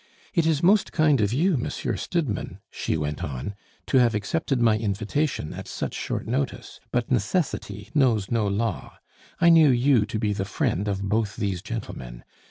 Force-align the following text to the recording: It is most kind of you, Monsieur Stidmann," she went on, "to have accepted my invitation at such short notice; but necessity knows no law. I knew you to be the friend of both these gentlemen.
It 0.33 0.47
is 0.47 0.63
most 0.63 0.91
kind 0.91 1.21
of 1.21 1.31
you, 1.31 1.57
Monsieur 1.57 1.95
Stidmann," 1.95 2.57
she 2.71 2.97
went 2.97 3.23
on, 3.23 3.53
"to 3.85 3.99
have 3.99 4.15
accepted 4.15 4.59
my 4.59 4.75
invitation 4.79 5.53
at 5.53 5.67
such 5.67 5.93
short 5.93 6.25
notice; 6.25 6.79
but 6.91 7.11
necessity 7.11 7.91
knows 7.93 8.31
no 8.31 8.47
law. 8.47 8.97
I 9.39 9.49
knew 9.49 9.69
you 9.69 10.07
to 10.07 10.17
be 10.17 10.33
the 10.33 10.43
friend 10.43 10.87
of 10.87 11.03
both 11.03 11.35
these 11.35 11.61
gentlemen. 11.61 12.23